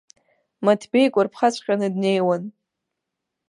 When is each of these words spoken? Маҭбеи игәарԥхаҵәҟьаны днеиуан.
Маҭбеи 0.65 1.05
игәарԥхаҵәҟьаны 1.05 1.87
днеиуан. 1.93 2.43